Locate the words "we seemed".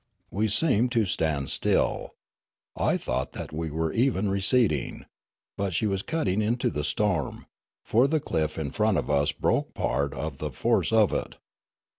0.31-0.91